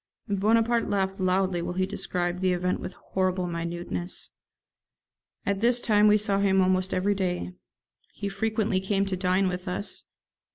[0.27, 4.31] Bonaparte laughed loudly while he described the event with horrible minuteness.
[5.45, 7.53] At this time we saw him almost every day.
[8.11, 10.05] He frequently came to dine with us.